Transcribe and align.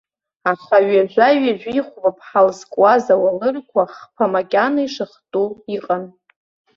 Аха 0.51 0.77
ҩажәа-ҩажәихәба 0.87 2.09
ԥҳал 2.17 2.49
зкуаз 2.57 3.05
ауалырқәа 3.13 3.83
хԥа 3.95 4.25
макьана 4.33 4.81
ишыхту 4.85 5.47
иҟан. 5.75 6.03